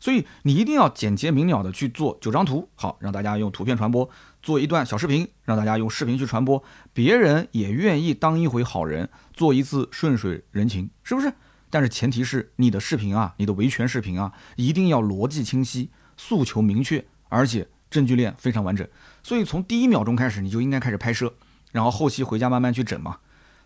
[0.01, 4.09] 所以你一定要简洁明了的去做九张图，好让大家用图片传播；
[4.45, 6.63] 做一段小视频，让大家用视频去传播。
[6.93, 11.33] 别人也愿意当一回好人，做一次顺水人情，是不是？
[11.71, 18.87] 但是前提是你的视频啊，你的维权视频啊，一定要逻辑清晰，诉求明确，而且证据链非常完整。
[19.23, 21.33] 所以从第一秒钟开始，你就应该开始拍摄，
[21.73, 23.17] 然后后期回家慢慢去整嘛。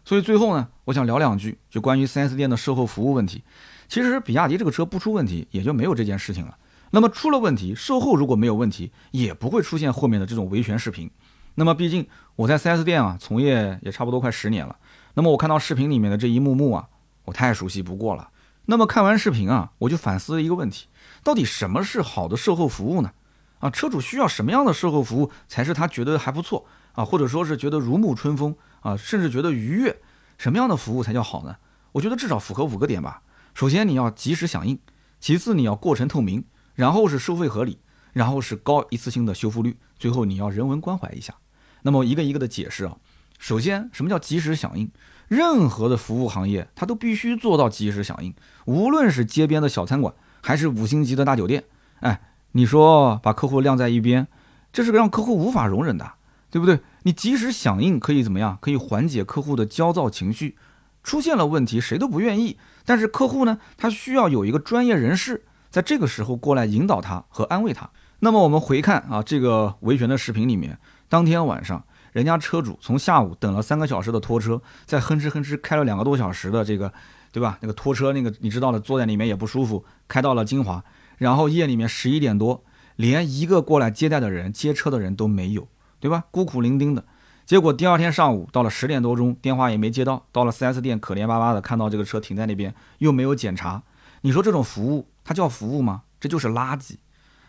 [0.04, 3.42] 所以最后呢，我想聊两句，就关于 4S 店的售后服务问题。
[3.88, 6.56] 其实比亚迪这个车不出问题，也就没有这件事情了。
[6.90, 11.10] 那么出了问题，售后如果没有问题，也不会出现后面的这种维权视频。
[11.56, 14.76] 那么毕竟我在 4S 店啊，从业也差不多快十年了。
[15.14, 16.88] 那么我看到视频里面的这一幕幕啊，
[17.24, 18.30] 我太熟悉不过了。
[18.66, 20.86] 那么看完视频啊，我就反思了一个问题：
[21.24, 23.12] 到底什么是好的售后服务呢？
[23.58, 30.00] 啊，车主需要什么样的售后服务才是他觉得还不错啊，或者说是觉得如沐春风啊，甚至觉得愉悦？
[30.36, 31.56] 什么样的服务才叫好呢？
[31.92, 33.22] 我觉得至少符合五个点吧。
[33.54, 34.78] 首先你要及时响应，
[35.18, 36.44] 其次你要过程透明，
[36.78, 37.80] 然后是收费合理，
[38.12, 41.34] 然后是高一次性的修复率，最后你要人文关怀一下。
[41.82, 42.96] 那么一个一个的解释啊。
[43.36, 44.88] 首先，什么叫及时响应？
[45.26, 48.32] 任何的服务行业，它都必须做到及时响应。
[48.66, 51.64] 无论是街边的小餐馆，还是五星级的大酒店，
[51.98, 52.20] 哎，
[52.52, 54.28] 你说把客户晾在一边，
[54.72, 56.12] 这是个让客户无法容忍的，
[56.48, 56.78] 对不对？
[57.02, 58.56] 你及时响应可以怎么样？
[58.60, 60.56] 可以缓解客户的焦躁情绪。
[61.02, 62.56] 出现了问题，谁都不愿意。
[62.84, 65.44] 但是客户呢，他需要有一个专业人士
[65.78, 67.88] 在这个时候过来引导他和安慰他。
[68.18, 70.76] 那么我们回看啊，这个维权的视频里面，
[71.08, 76.92] 当天晚上，人家车主从下午等了三个小时的拖车，在哼哧哼哧开了两个多小时的这个，
[77.30, 77.56] 对吧？
[77.60, 80.82] 那个拖车那个你知道的，坐在里面也不舒服，开到了金华，
[81.18, 82.64] 然后夜里面十一点多，
[82.96, 85.68] 连一个过来接待的人、接车的人都没有，
[86.00, 86.24] 对吧？
[86.32, 87.04] 孤苦伶仃的。
[87.46, 90.26] 结果第二天上午到了十点多钟，电话也没接到。
[90.32, 93.80] 到了 4S 店，可怜巴巴的看到这个车停在那边，又没有检查。
[94.22, 96.02] 你说这种服务，它叫服务吗？
[96.20, 96.94] 这就是垃圾。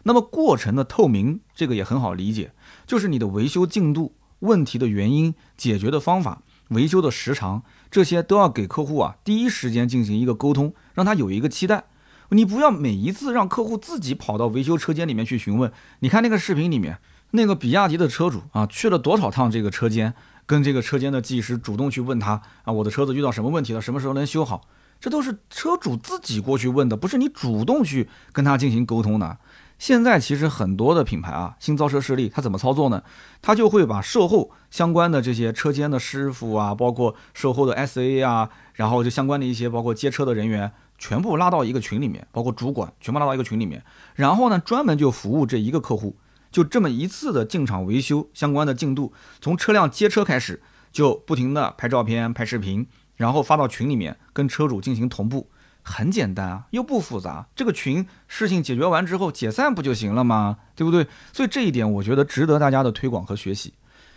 [0.03, 2.53] 那么过程的透明，这个也很好理解，
[2.85, 11.85] 就是你的维修进度、问题的原因、解决的方法、维修的时长，这些都要给客户啊第一时间进行一个沟通，让他有一个期待。
[12.29, 15.71] 你不要每一次让客户自己跑到维修车间里面去询问。
[15.99, 16.99] 你看那个视频里面。
[17.31, 20.15] 那个比亚迪的车主啊，去了多少趟这个车间，
[20.47, 24.61] 跟这个车间的技师主动去问他啊，我的车子遇到什么问题了，什么时候能修好？
[24.99, 29.37] 这都是车主自己过去问的，不是你主动去跟他进行沟通的。
[29.77, 33.01] 现在其实很多的品牌啊，新造车势力，他怎么操作呢？
[33.41, 43.81] 他就会把售后相关的这些车间的师傅啊，包括售后的 SA 啊，然后就相关的一些包括接车的人员，全部拉到一个群里面，包括主管全部拉到一个群里面，
[44.15, 46.17] 然后呢，专门就服务这一个客户。
[46.51, 52.87] 就这么一次的进厂维修相关的进度，从车辆接车开始，就不停的拍照片、拍视频，
[53.19, 55.49] 然后发到群里面跟车主进行同步，
[55.83, 57.49] 很简单啊，又不复杂。
[57.53, 60.59] 这个群事情解决完之后解散不就行了吗？
[60.73, 61.05] 对不对？
[61.33, 63.73] 所以这一点我觉得值得大家的推广和学习。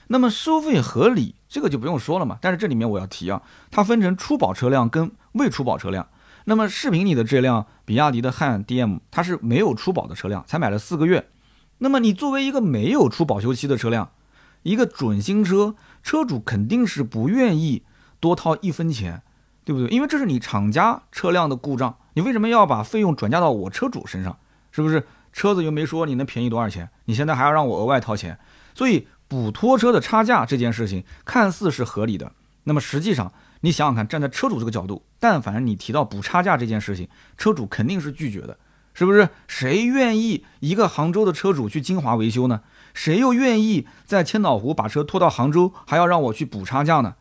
[0.07, 2.39] 那么收费合理，这个就不用说了嘛。
[2.41, 6.07] 但是这里面我要提啊，它分成出保车辆跟未出保车辆。
[6.45, 11.29] 那么视频里的这辆比亚迪的汉 DM，它是没有出保的车辆，才买了四个月。
[11.79, 14.13] 那么你作为一个没有出保修期的车辆，
[14.63, 17.83] 一个准新车，车主肯定是不愿意
[18.23, 19.21] 多掏一分钱，
[19.65, 19.89] 对不对？
[19.89, 24.39] 因为这是你厂家车辆的故障，你为什么要把费用转嫁到我车主身上？
[24.71, 25.05] 是不是？
[25.33, 28.39] 车子又没说你能便宜多少钱，你现在还要让我额外掏钱，
[28.75, 32.31] 所以补拖车的差价这件事情看似是合理的，
[32.65, 33.33] 那么实际上
[33.63, 38.57] 你想想看，站在车主这个角度，但凡你提到补差价这件事情，车主肯定是拒绝的。
[38.95, 42.61] 是不是谁愿意一个杭州的车主去金华维修呢？
[42.93, 47.15] 谁又愿意在千岛湖把车拖到杭州，还要让我去补差价呢？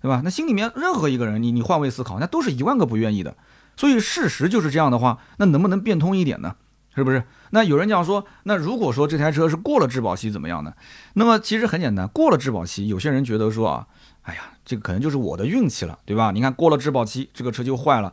[0.00, 0.22] 对吧？
[0.24, 3.36] 那心里面任何一个人，你你换位思考，那都是一万个不愿意的。
[3.76, 6.56] 所以事实就是这样的话，那能不能变通一点呢？
[6.94, 7.22] 是不是？
[7.50, 10.74] 那有人讲说，那如果说这台车是过了质保期怎么样呢？
[11.14, 13.86] 那么其实很简单，过了质保期，有些人觉得说啊，
[14.22, 16.32] 哎呀，这个可能就是我的运气了，对吧？
[16.32, 18.12] 你看过了质保期，这个车就坏了。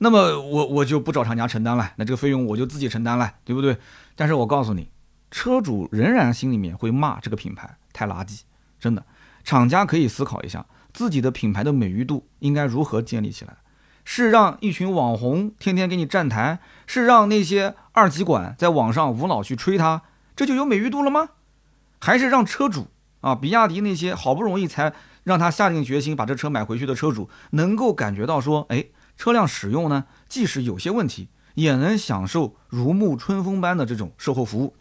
[0.00, 3.76] 那么我我就不找厂家承担了，那这个费用我就自己承担了，对不对？
[4.14, 4.90] 但是我告诉你，
[5.30, 8.42] 车主仍然心里面会骂这个品牌太垃圾。
[8.78, 9.04] 真的，
[9.42, 10.64] 厂家可以思考一下
[10.98, 13.58] 自己的品牌的美誉度应该如何建立起来。
[14.04, 16.58] 是让一群网红天天给你站台，
[16.88, 20.02] 是让那些二极管在网上无脑去吹它，
[20.34, 21.28] 这就有美誉度了吗？
[22.00, 22.88] 还是让车主
[23.20, 34.74] 啊，比亚迪那些好不容易才让他下定决心把这车买回去的车主，能够感觉到说，哎，车辆使用呢，即使有些问题，也能享受如沐春风般的这种售后服务。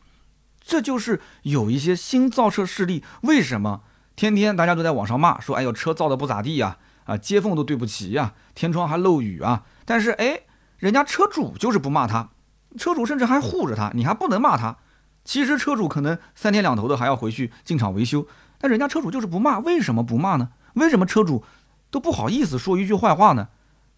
[0.60, 3.84] 这就是有一些新造车势力，为什么
[4.18, 6.80] 天天大家都在网上骂说，哎呦，车造的不咋地呀？
[7.06, 9.64] 啊，接缝都对不齐呀，天窗还漏雨啊！
[9.86, 10.42] 但是哎，
[10.80, 12.32] 人家车主就是不骂他，
[12.80, 14.78] 车主甚至还护着他，你还不能骂他。
[15.24, 18.26] 其实车主可能三天两头的还要回去进厂维修，
[18.58, 20.50] 但人家车主就是不骂，为什么不骂呢？
[20.74, 21.44] 为什么车主
[21.92, 23.50] 都不好意思说一句坏话呢？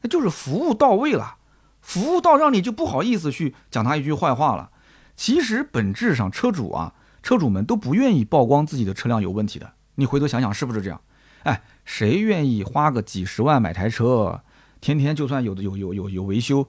[0.02, 1.38] 那就是服务到位了，
[1.80, 4.70] 服务到让你就不好意思去讲他一句坏话了。
[5.16, 9.72] 其实本质上，车主啊，车主们都不愿意曝光自己的车辆有问题的。
[10.00, 11.02] 你回头想想，是不是这样？
[11.44, 14.42] 哎，谁愿意花个几十万买台车，
[14.82, 16.68] 天天就算有的有有有有维修，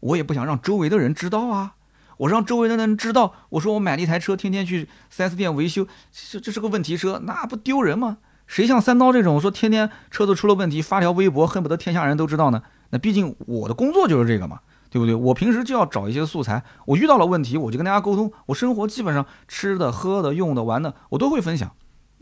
[0.00, 1.74] 我也不想让周围的人知道啊！
[2.18, 8.18] 我让周围的人知道，我说我买了一台车，天天去 4S 店维修，这这是个问题车，那不丢人吗？
[8.46, 12.62] 谁像三刀这种说天天车子出了问题发条微博，恨不得天下人都知道呢？
[12.90, 15.14] 那毕竟我的工作就是这个嘛，对不对？
[15.14, 18.30] 我平时就要找一些素材，我遇到了问题，我就跟大家沟通。
[18.46, 21.72] 我生活基本上吃的、喝的、用的、玩的，我都会分享。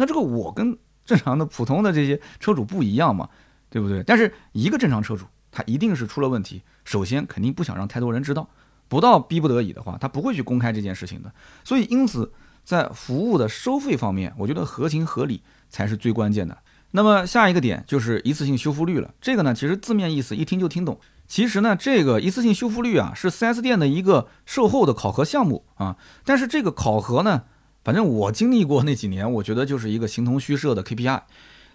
[0.01, 0.77] 那这个我跟。
[1.07, 3.29] 正常的普通的这些车主不一样嘛，
[3.69, 4.01] 对不对？
[4.05, 8.49] 但是一个正常车主，他一定是出了问题，首先肯定不想让太多人知道，
[8.87, 11.33] 不到逼不得已的话，他不会去公开这件事情的。
[11.65, 12.33] 所以，因此
[12.65, 16.57] 在服务的收费方面，我觉得合情合理才是最关键的。
[16.93, 19.13] 那么下一个点就是一次性修复率了。
[19.21, 21.01] 这个呢，其实字面意思一听就听懂。
[21.27, 25.97] 其实呢，这个一次性修复率啊，是 4S 店的一个售后的考核项目啊。
[26.25, 27.43] 但是这个考核呢，
[27.83, 31.23] 反正我经历过那几年，我觉得就是一个形同虚设的 KPI。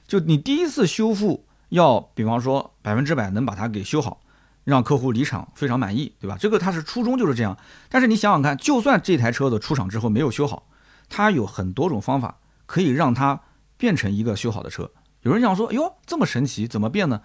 [0.08, 4.22] 就你第一次修复要，比方说百分之百能把它给修好，
[4.64, 6.38] 让客户离场非常满意，对吧？
[6.40, 7.58] 这个它是初衷就是这样。
[7.90, 10.68] 但是你想想看，就算这台车子出厂之后没有修好，
[11.10, 12.38] 它有很多种方法
[12.68, 13.42] 可以让它
[13.78, 14.92] 变成一个修好的车。
[15.24, 17.22] 有人想说，哎呦，这么神奇，怎么变呢？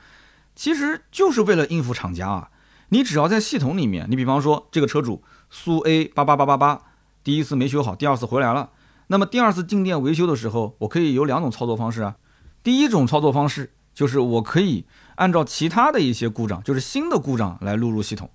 [0.57, 2.51] 其实就是为了应付厂家啊。
[2.89, 6.83] 你只要在系统里面，你比方说这个车主苏 A 八八八八八。
[7.23, 8.71] 第一次没修好，第二次回来了。
[9.09, 12.17] 那么第二次进店维修的时候，我可以有两种操作方式啊。
[12.63, 14.85] 第一种操作方式就是我可以
[15.17, 18.31] 按照其他的一些故障，就是新的故障来录入系统，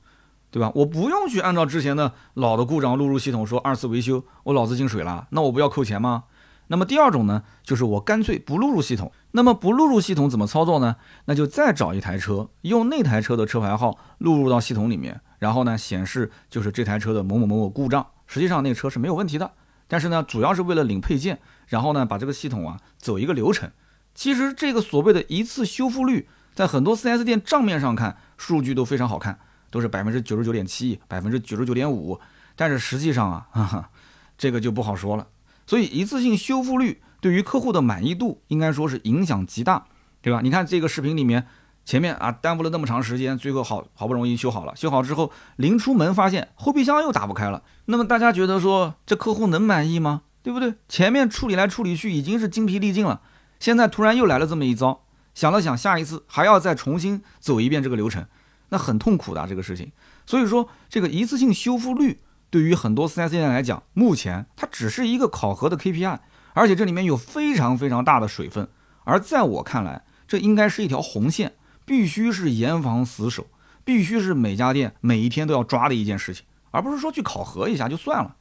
[0.51, 0.71] 对吧？
[0.75, 6.25] 我不用去按照之前的老的故障录入系统，说二次维修我脑子进水了，那我不要扣钱吗？
[6.67, 9.11] 那么第二种呢，就是我干脆不录入系统。
[9.31, 10.95] 那么不录入系统怎么操作呢？
[11.25, 18.05] 那就再找一台车，用那台车的车牌号录入到系统里面，然后呢显示就是这台车的某某某某故障。
[18.27, 19.51] 实际上那个车是没有问题的，
[19.87, 23.71] 但是呢，主要是为了领配件，然后呢，把这个系统啊走一个流程。
[24.13, 32.19] 其实这个所谓的一次修复率，在很多 4S 店账面上看，数据都非常好看，都是百分之九十九点七，百分之九十九点五。
[32.55, 33.89] 但是实际上啊，哈哈，
[34.37, 35.27] 这个就不好说了。
[35.67, 39.85] 所以一次性修复率对于客户的满意度，应该说是影响极大，
[40.21, 40.41] 对吧？
[40.41, 41.47] 你看这个视频里面。
[41.85, 44.75] 前面啊耽误了那么长时间，最后好好不容易修好了。
[44.75, 47.61] 修好之后，临出门发现后备箱又打不开了。
[47.85, 50.23] 那么大家觉得说这客户能满意吗？
[50.41, 50.73] 对不对？
[50.89, 53.21] 前面处理来处理去已经是精疲力尽了，
[53.59, 58.25] 现在突然又来了这么一遭，想了想，下一次还要再重新走一遍这个流程，
[58.69, 59.91] 那很痛苦的这个事情。
[60.25, 62.19] 所以说，这个一次性修复率
[62.49, 66.19] 对于很多 4S 店来讲，目前它只是一个考核的 KPI，
[66.53, 68.67] 而且这里面有非常非常大的水分。
[69.03, 71.53] 而在我看来，这应该是一条红线。
[71.85, 73.47] 必须是严防死守，
[73.83, 78.35] 必须是每家店每一天都要抓的一件事情，而不是说去考核一下就算了。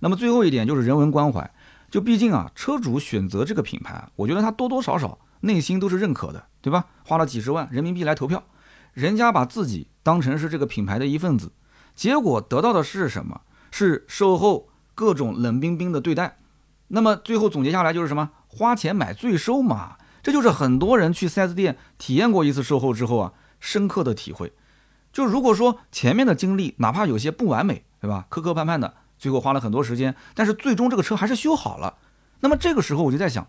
[0.00, 1.50] 那么最后一点就是人文关怀，
[1.90, 6.84] 就毕竟啊，车主选择这个品牌，我觉得他多多少少内心都是认可的，对吧？
[7.04, 8.42] 花了几十万人民币来投票，
[8.92, 11.52] 人家把自己当成是这个品牌的一份子，
[11.94, 13.40] 结果得到的是什么？
[13.70, 16.36] 是售后各种冷冰冰的对待。
[16.88, 18.30] 那么最后总结下来就是什么？
[18.48, 19.96] 花钱买罪受嘛。
[20.22, 24.52] 这就是很多人去 4S 店体验过一次售后之后啊，深刻的体会。
[25.12, 28.26] 就如果说前面的经历哪怕有些不完美，对吧？
[28.28, 31.98] 磕磕绊绊的，最后花了很多时间，但是最终这个车还是修好了。
[32.40, 33.48] 那么这个时候我就在想，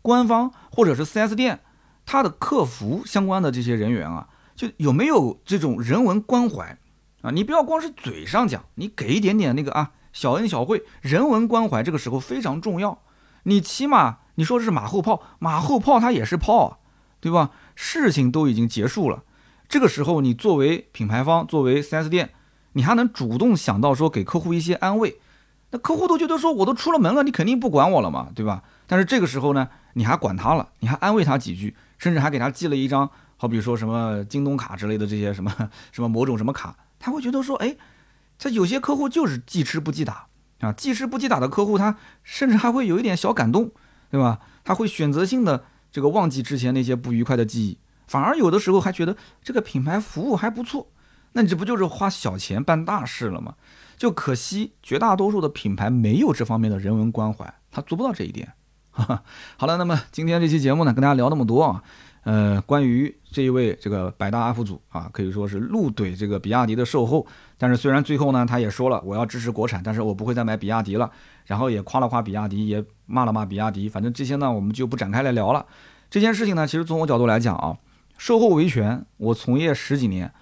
[0.00, 1.60] 官方或者是 4S 店，
[2.06, 6.78] 它的客服相关的这些人员啊，就有没有这种人文关怀
[7.20, 7.30] 啊？
[7.30, 13.02] 你不要光是嘴上讲，你给一点点那个啊小恩小惠，人文关怀这个时候非常重要。
[13.44, 14.18] 你起码。
[14.36, 16.78] 你说这是马后炮，马后炮它也是炮啊，
[17.20, 17.50] 对吧？
[17.74, 19.24] 事情都已经结束了，
[19.68, 22.30] 这个时候你作为品牌方，作为 4S 店，
[22.72, 25.20] 你还能主动想到说给客户一些安慰，
[25.70, 28.62] 那客户都觉得说我都出了门了，你肯定不管我了嘛，对吧？
[28.86, 35.54] 但是这个时候呢，你还管他了，你还安慰他几句，甚至还给他寄了一张，好比说什么京东卡之类的这些什么
[35.92, 37.76] 什么某种什么卡，他会觉得说，哎，
[38.38, 40.26] 这有些客户就是记吃不记打
[40.62, 43.70] 啊，记吃不记打的客户，他甚至还会有一点小感动，
[44.10, 44.40] 对吧？
[44.64, 50.88] 他会选择性的这个忘记之前那些不愉快的记忆，反而有的时候还觉得这个品牌服务还不错，
[51.32, 53.54] 那你这不就是花小钱办大事了吗？
[53.98, 58.52] 就可惜绝大多数的品牌没有这方面的人文关怀，他做不到这一点。
[58.92, 61.82] 好了，那么今天这期节目呢，跟大家聊那么多啊，
[62.24, 67.26] 呃，关于这一位这个百大 UP 主啊，可以说是怒怼这个比亚迪的售后，
[67.58, 71.10] 但是虽然最后呢，他也说了我要支持国产，但是我不会再买比亚迪了，
[71.46, 75.66] 然后也夸了夸比亚迪，也骂了骂比亚迪，反正这些呢，我们就不展开来聊了。
[76.08, 77.76] 这件事情呢，其实从我角度来讲啊，
[78.18, 80.32] 售后维权，我从业十几年，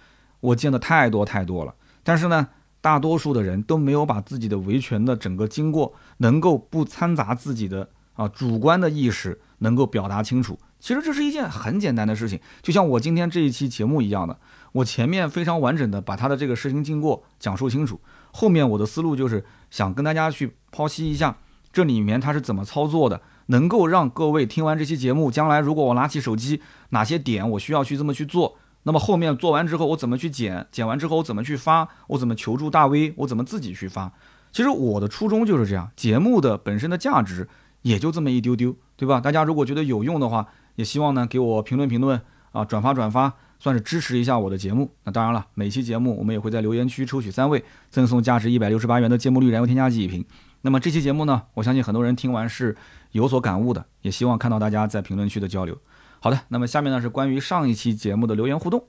[0.41, 2.49] 我见的太多太多了，但是呢。
[2.83, 10.59] 大多数的人都没有把自己的维权的整个经过，能够不掺杂自己的啊主观的意识，能够表达清楚。
[10.81, 14.39] 其实这是一件很简单的事情，就像我今天这一期节目一样的，
[14.73, 18.01] 我前面非常完整的把他的这个事情经过讲述清楚，
[18.33, 21.37] 后面我的思路就是想跟大家去剖析一下
[21.73, 28.57] 这里面他是怎么操作的，能够让各位听完这期节目，将来如果我拿起手机，哪些点我需要去这么去做。
[28.85, 30.67] 那么后面做完之后，我怎么去剪？
[30.73, 31.87] 剪完之后我怎么去发？
[32.07, 33.13] 我怎么求助大 V？
[33.19, 34.11] 我怎么自己去发？
[34.51, 37.47] 其实我的初衷就是这样，节目的本身的价值
[37.83, 39.21] 也就这么一丢丢，对吧？
[39.21, 42.21] 大家如果觉得有用的话，也希望呢给我评论评论
[42.53, 44.91] 啊，转发转发，算是支持一下我的节目。
[45.05, 50.25] 那当然了，每期节目我们也会在留言区抽取三位，赠送价值一百六十八元的芥末绿燃油添加剂一瓶。
[50.63, 52.77] 那么这期节目呢，我相信很多人听完是
[53.13, 55.77] 有所感悟的，也希望看到大家在评论区的交流。
[56.21, 58.85] 好的，那么下面呢是关于上一期节目的留言互动。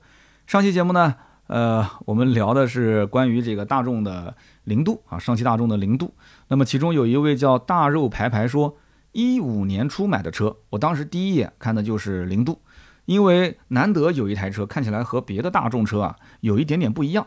[0.46, 1.14] 上期节目呢，
[1.46, 6.14] 呃，我们聊的是关于这个大众的零度啊，上汽大众的零度。
[6.48, 8.76] 那么其中有一位叫大肉排排说，
[9.12, 12.60] 一五年初买的车，我当时第一眼看的就是零度，
[13.04, 17.26] 因为难得有一台车看起来和别的大众车啊有一点点不一样，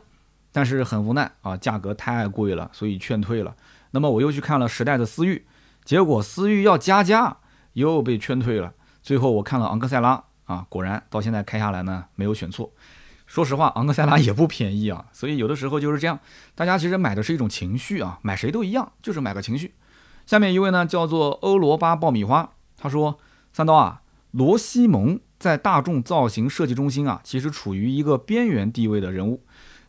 [0.51, 3.55] 但是很无奈啊，价格太贵了，所以劝退了。
[3.91, 5.45] 那么我又去看了时代的思域，
[5.83, 7.37] 结果思域要加价，
[7.73, 8.73] 又被劝退了。
[9.03, 12.73] 最后我看了昂克赛拉啊，果然到现在开下来呢没有选错。
[13.27, 16.19] 说实话，昂克赛拉也不便宜啊，所以有的时候就是这样，
[16.55, 19.75] 大家其实买的是一种情绪啊，买谁都一样，就是买个情绪。
[20.25, 23.19] 下面一位呢叫做欧罗巴爆米花，他说
[23.53, 24.01] ：“三刀啊，
[24.31, 29.43] 罗西蒙在大众造型设计中心啊，其实处于一个边缘地位的人物。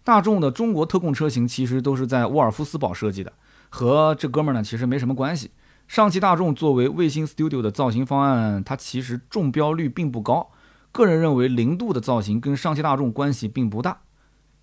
[0.05, 3.33] 大众的中国特供车型其实都是在沃尔夫斯堡设计的，
[3.71, 5.51] 和这哥们儿呢其实没什么关系。”
[5.89, 10.51] 上汽大众作为卫星 Studio 的造型方案，它其实中标率并不高。
[10.91, 14.01] 个人认为，零度的造型跟上汽大众关系并不大。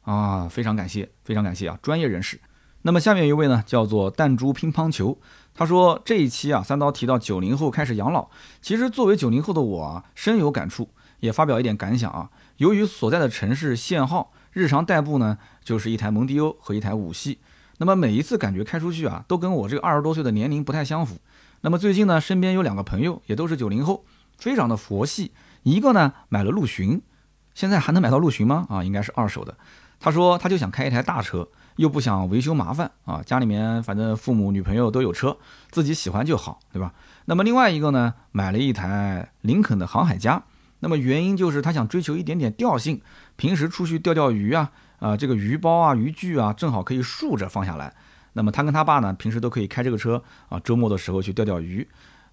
[0.01, 2.41] 啊，非常感谢，非常感谢啊，专业人士。
[2.81, 5.17] 那么下面一位呢，叫做弹珠乒乓球。
[5.55, 8.29] 他说这一期啊，三刀提到九零后开始养老，
[8.61, 10.89] 其实作为九零后的我啊，深有感触，
[11.19, 12.29] 也发表一点感想啊。
[12.57, 17.39] 由于所在的城市限号，日常代步呢，就是一台蒙迪欧和一台五系。
[17.77, 21.17] 那么每一次感觉开出去啊，都跟我这个二十多岁的年龄不太相符。
[21.61, 24.05] 那么最近呢，身边有两个朋友，也都是九零后，
[24.37, 25.31] 非常的佛系。
[25.63, 27.01] 一个呢买了陆巡，
[27.53, 28.65] 现在还能买到陆巡吗？
[28.69, 29.57] 啊，应该是二手的。
[29.99, 31.47] 他说他就想开一台大车，
[31.77, 33.21] 又不想维修麻烦啊。
[33.25, 35.37] 家里面反正父母、女朋友都有车，
[35.71, 36.93] 自己喜欢就好，对吧？
[37.25, 40.43] 那么另外一个呢，买了一台林肯的航海家。
[40.79, 43.01] 那么原因就是他想追求一点点调性，
[43.35, 44.71] 平时出去钓钓鱼啊。
[44.99, 47.93] 啊，这个鱼包啊、渔具啊，正好可以竖着放下来。
[48.33, 51.85] 那么他跟他爸呢，平时都可以开这个车啊，周末的时候去钓钓鱼。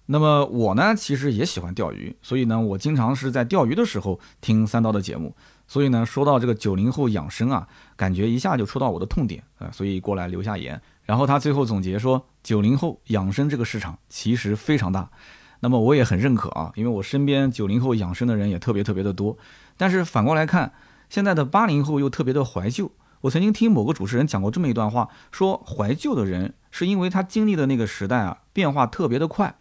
[0.05, 5.35] 那么我呢，其实也喜欢钓鱼，所以呢，我经常是在钓鱼的时候听三刀的节目。
[5.71, 7.65] 所以呢，说到这个九零后养生啊，
[7.95, 10.81] 感觉一下就戳到我的痛点啊，所以过来留下言。
[11.05, 15.09] 然后他最后总结说，九零后养生这个市场其实非常大。
[15.61, 19.37] 那么我也很认可啊，因为我身边九零后养生的人也特别特别的多。
[19.77, 20.73] 但是反过来看。
[21.09, 22.89] 现在的八零后又特别的怀旧。
[23.19, 29.53] 我曾经听某个主持人讲过这么一段话，说怀旧的人是因为他经历的那个时代啊变化特别的快，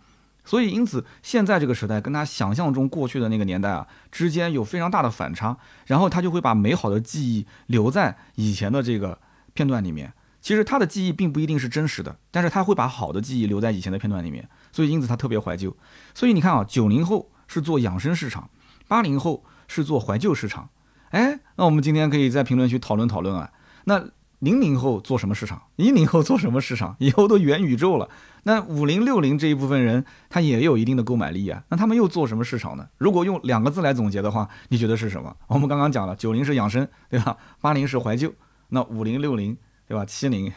[0.44, 9.18] 所以因此现在这个时代跟他想象中过去的那个年代啊之间有非常大的反差，然后他就会把美好的记忆留在以前的这个
[9.54, 10.12] 片段里面。
[10.40, 15.76] 其实他的记忆并不一定是真实的，但是他会把好的记忆留在以前的片段里面，所以因此他特别怀旧。
[16.14, 18.48] 所以你看啊，九零后是做养生市场，
[18.88, 20.70] 八零后是做怀旧市场。
[21.10, 23.52] 哎，那我们今天可以在评论区讨论讨论啊。
[23.84, 24.02] 那
[24.40, 25.62] 零零后做什么市场？
[25.76, 26.96] 一零后做什么市场？
[26.98, 28.08] 以后都元宇宙了。
[28.42, 31.62] 那五零六零这一部分人，他也有一定的购买力啊。
[31.68, 32.88] 那他们又做什么市场呢？
[32.96, 35.36] 如果用两个字来总结的话，你觉得是什么？
[35.46, 37.36] 我们刚刚讲了，九零是养生，对吧？
[37.60, 38.32] 八零是怀旧，
[38.70, 39.54] 那五零六零
[39.86, 40.06] 对吧？
[40.06, 40.50] 七零，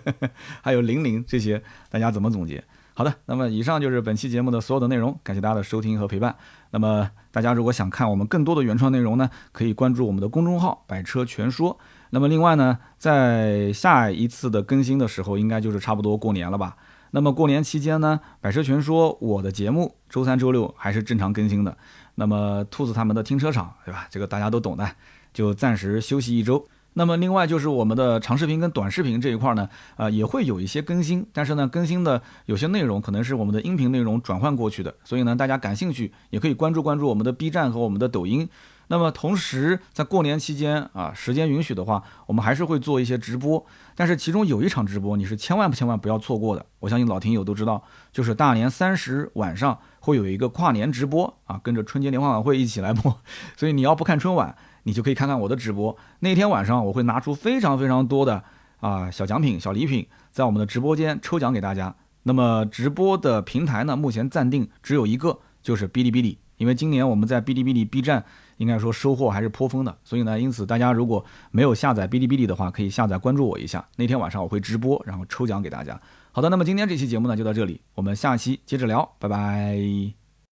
[0.62, 2.64] 还有零零这些，大家怎么总结？
[2.94, 6.34] 好的，那么以上就是本期节目的所有的内容，感谢大家的收听和陪伴。
[6.70, 11.78] 那么大家如果想看我们更多的原创内容呢，可以关注我们的公众号“百车全说”。
[12.16, 16.74] 那么另外呢，在下一次的更新的时候，应该就是差不多过年了吧？
[17.10, 21.76] 那么过年期间呢，《百车全说》我的节目周三、周六还是正常更新的。
[22.14, 24.08] 那么兔子他们的停车场，对吧？
[24.10, 24.90] 这个大家都懂的，
[25.34, 26.66] 就暂时休息一周。
[26.94, 38.48] 那么另外就是我们的长视频跟短视频这一块呢，呃，也会有一些更新，但是呢，更新的有些内容可能是我们的音频内容转换过去的，所以呢，大家感兴趣也可以关注关注我们的 B 站和我们的抖音。
[38.88, 43.64] 那么同时在过年期间啊，时间允许的话，我们还是会做一些直播，
[43.94, 47.82] 但是其中有一场直播你是千万千万不要错过的，我相信老听友都知道，
[48.12, 53.16] 就是大年三十晚上会有一个跨年直播啊，跟着春节联欢晚会一起来播，
[53.56, 54.56] 所以你要不看春晚。
[54.88, 55.96] 你就可以看看我的直播。
[56.20, 58.44] 那天晚上我会拿出非常非常多的
[58.78, 61.92] 啊小奖品、小礼品，在我们的直播间抽奖给大家。
[62.22, 66.38] 那么直播的平台呢，目前暂定只有一个，就是哔哩哔哩。
[66.58, 68.24] 因为今年我们在哔哩哔哩、B 站
[68.56, 73.86] 应该说收获还是颇丰的，所以呢，因此大家如果没有下载哔哩哔哩的话，可以下载关注我一下。
[73.96, 76.00] 那天晚上我会直播，然后抽奖给大家。
[76.32, 80.25] 好的，那么今天这期节目呢就到这里，我们下期接着聊，拜拜。